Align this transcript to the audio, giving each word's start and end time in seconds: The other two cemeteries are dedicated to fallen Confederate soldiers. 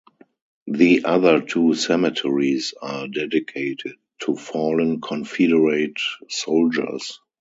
The 0.65 1.03
other 1.05 1.41
two 1.41 1.75
cemeteries 1.75 2.73
are 2.81 3.07
dedicated 3.07 3.97
to 4.23 4.35
fallen 4.35 4.99
Confederate 4.99 5.99
soldiers. 6.27 7.19